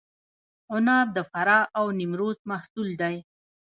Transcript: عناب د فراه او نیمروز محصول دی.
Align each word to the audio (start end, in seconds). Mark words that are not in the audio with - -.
عناب 0.73 1.07
د 1.17 1.19
فراه 1.31 1.65
او 1.79 1.85
نیمروز 1.99 2.37
محصول 2.51 2.89
دی. 3.01 3.15